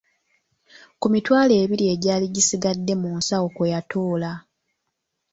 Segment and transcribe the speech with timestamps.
[0.99, 4.31] Ku mitwalo ebiri egyali gisigadde mu nsawo kwe yatoola.